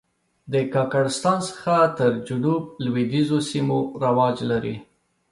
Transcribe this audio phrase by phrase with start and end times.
[0.53, 4.75] د کاکړستان څخه تر جنوب لوېدیځو سیمو رواج لري.